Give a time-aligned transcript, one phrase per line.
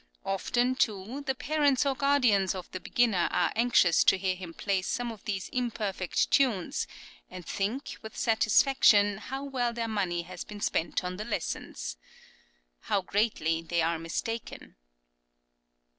[0.25, 4.81] Often, too, the parents or guardians of the beginner are anxious to hear him play
[4.81, 6.87] some of these imperfect tunes,
[7.29, 11.97] and think, with satisfaction how well their money has been spent on the lessons.
[12.79, 14.75] How greatly they are mistaken!"